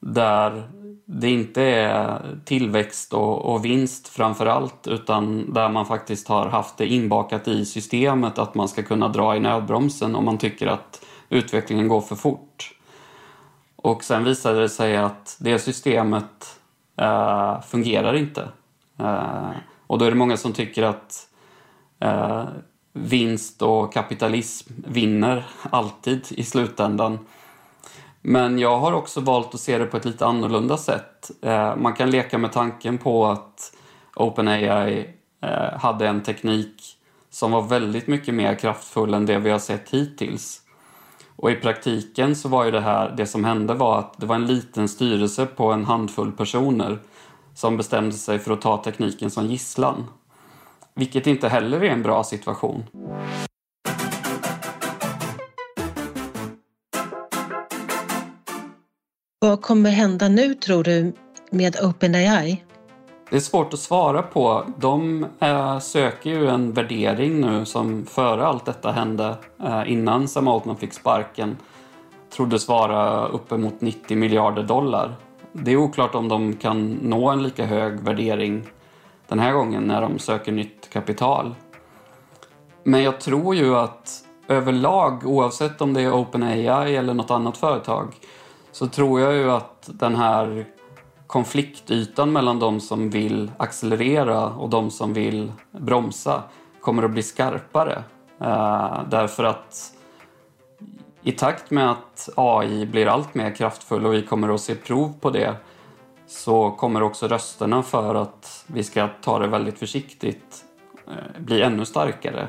[0.00, 0.70] där
[1.08, 6.76] det inte är tillväxt och, och vinst framför allt utan där man faktiskt har haft
[6.76, 11.04] det inbakat i systemet att man ska kunna dra i nödbromsen om man tycker att
[11.28, 12.76] utvecklingen går för fort.
[13.76, 16.60] Och sen visade det sig att det systemet
[16.96, 18.48] eh, fungerar inte.
[18.98, 19.50] Eh,
[19.86, 21.28] och då är det många som tycker att
[22.00, 22.44] eh,
[22.92, 27.18] vinst och kapitalism vinner alltid i slutändan.
[28.28, 31.30] Men jag har också valt att se det på ett lite annorlunda sätt.
[31.42, 33.72] Eh, man kan leka med tanken på att
[34.16, 36.82] OpenAI eh, hade en teknik
[37.30, 40.60] som var väldigt mycket mer kraftfull än det vi har sett hittills.
[41.36, 44.36] Och i praktiken så var ju det här, det som hände var att det var
[44.36, 46.98] en liten styrelse på en handfull personer
[47.54, 50.04] som bestämde sig för att ta tekniken som gisslan.
[50.94, 52.84] Vilket inte heller är en bra situation.
[59.46, 61.12] Vad kommer hända nu tror du
[61.50, 62.64] med OpenAI?
[63.30, 64.64] Det är svårt att svara på.
[64.78, 70.48] De äh, söker ju en värdering nu som före allt detta hände, äh, innan Sam
[70.48, 71.56] Altman fick sparken,
[72.30, 75.16] troddes vara uppemot 90 miljarder dollar.
[75.52, 78.66] Det är oklart om de kan nå en lika hög värdering
[79.28, 81.54] den här gången när de söker nytt kapital.
[82.82, 88.14] Men jag tror ju att överlag, oavsett om det är OpenAI eller något annat företag,
[88.76, 90.66] så tror jag ju att den här
[91.26, 96.42] konfliktytan mellan de som vill accelerera och de som vill bromsa
[96.80, 98.04] kommer att bli skarpare.
[98.40, 99.92] Eh, därför att
[101.22, 105.12] i takt med att AI blir allt mer kraftfull och vi kommer att se prov
[105.20, 105.54] på det
[106.26, 110.64] så kommer också rösterna för att vi ska ta det väldigt försiktigt
[111.08, 112.48] eh, bli ännu starkare.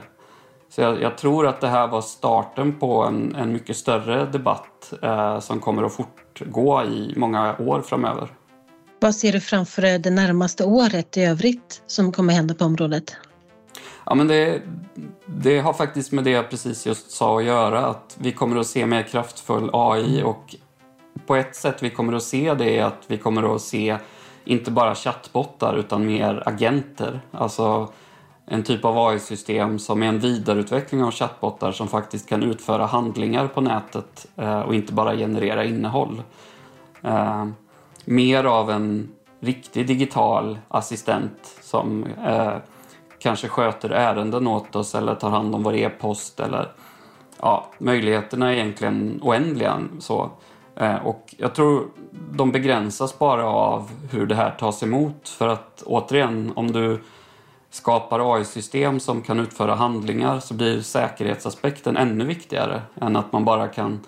[0.70, 4.94] Så jag, jag, tror att det här var starten på en, en mycket större debatt
[5.02, 8.30] eh, som kommer att fortgå i många år framöver.
[9.00, 13.16] Vad ser du framför det närmaste året i övrigt som kommer hända på området?
[14.06, 14.62] Ja, men det,
[15.26, 17.86] det har faktiskt med det jag precis just sa att göra.
[17.86, 20.56] Att vi kommer att se mer kraftfull AI och
[21.26, 23.98] på ett sätt vi kommer att se det är att vi kommer att se
[24.46, 27.22] inte bara chattbottar utan mer agenter.
[27.32, 27.90] Alltså
[28.50, 33.48] en typ av AI-system som är en vidareutveckling av chattbottar som faktiskt kan utföra handlingar
[33.48, 36.22] på nätet eh, och inte bara generera innehåll.
[37.02, 37.46] Eh,
[38.06, 42.54] mer av en riktig digital assistent som eh,
[43.20, 46.72] kanske sköter ärenden åt oss eller tar hand om vår e-post eller
[47.42, 49.82] ja, möjligheterna är egentligen oändliga.
[50.00, 50.30] Så
[51.04, 51.88] och jag tror
[52.32, 55.30] de begränsas bara av hur det här tas emot.
[55.30, 57.02] För att återigen, om du
[57.70, 63.68] skapar AI-system som kan utföra handlingar så blir säkerhetsaspekten ännu viktigare än att man bara
[63.68, 64.00] kan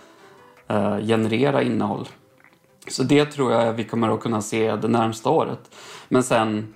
[0.68, 2.08] eh, generera innehåll.
[2.88, 5.76] Så det tror jag vi kommer att kunna se det närmsta året.
[6.08, 6.74] Men sen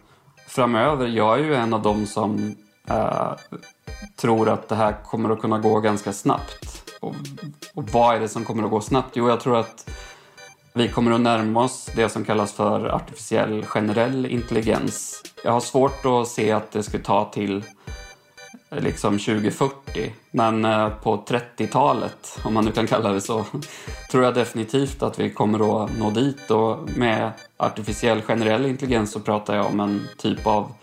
[0.48, 2.56] framöver, jag är ju en av dem som
[2.90, 3.32] eh,
[4.16, 6.92] tror att det här kommer att kunna gå ganska snabbt.
[7.02, 7.16] Och,
[7.74, 9.16] och vad är det som kommer att gå snabbt?
[9.16, 9.90] Jo, jag tror att
[10.76, 15.24] vi kommer att närma oss det som kallas för artificiell generell intelligens.
[15.44, 17.64] Jag har svårt att se att det skulle ta till
[18.70, 20.14] eh, liksom 2040.
[20.32, 23.46] Men eh, på 30-talet, om man nu kan kalla det så,
[24.12, 26.52] tror jag definitivt att vi kommer att nå dit.
[26.52, 30.74] Och med artificiell generell intelligens så pratar jag om en typ av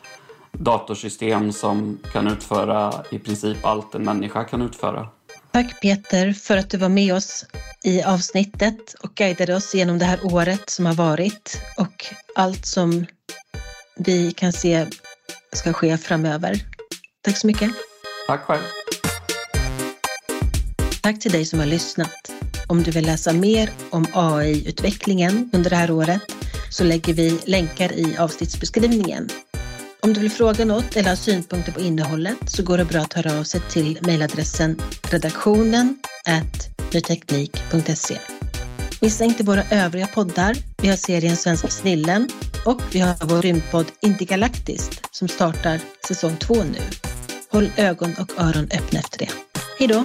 [0.53, 5.09] datorsystem som kan utföra i princip allt en människa kan utföra.
[5.53, 7.47] Tack Peter för att du var med oss
[7.85, 13.07] i avsnittet och guidade oss genom det här året som har varit och allt som
[13.97, 14.87] vi kan se
[15.53, 16.61] ska ske framöver.
[17.23, 17.71] Tack så mycket.
[18.27, 18.63] Tack själv.
[21.03, 22.31] Tack till dig som har lyssnat.
[22.67, 26.21] Om du vill läsa mer om AI-utvecklingen under det här året
[26.71, 29.29] så lägger vi länkar i avsnittsbeskrivningen.
[30.03, 33.13] Om du vill fråga något eller ha synpunkter på innehållet så går det bra att
[33.13, 34.81] höra av sig till mejladressen
[35.11, 35.99] redaktionen
[36.93, 38.19] nyteknik.se.
[39.01, 40.57] Missa inte våra övriga poddar.
[40.83, 42.29] Vi har serien Svenska snillen
[42.65, 46.81] och vi har vår rymdpodd Intergalaktiskt som startar säsong två nu.
[47.51, 49.29] Håll ögon och öron öppna efter det.
[49.79, 50.05] Hej då!